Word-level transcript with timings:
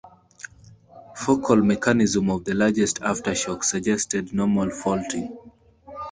Focal 1.15 1.57
mechanism 1.61 2.31
of 2.31 2.43
the 2.43 2.55
largest 2.55 3.01
aftershock 3.01 3.63
suggested 3.63 4.33
normal 4.33 4.71
faulting. 4.71 5.37